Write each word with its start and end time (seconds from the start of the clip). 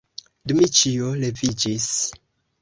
Dmiĉjo 0.51 1.11
leviĝis. 1.25 1.87